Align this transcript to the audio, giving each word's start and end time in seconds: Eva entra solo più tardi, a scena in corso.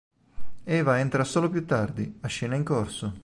Eva 0.63 0.97
entra 0.97 1.23
solo 1.23 1.47
più 1.47 1.63
tardi, 1.63 2.17
a 2.21 2.27
scena 2.27 2.55
in 2.55 2.63
corso. 2.63 3.13